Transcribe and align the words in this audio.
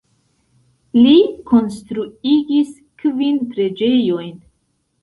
Li 0.99 1.13
konstruigis 1.51 2.75
kvin 3.05 3.43
preĝejojn. 3.53 4.39